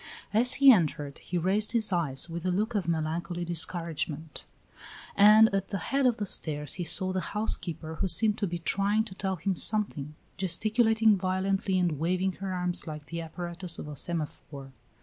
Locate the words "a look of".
2.43-2.87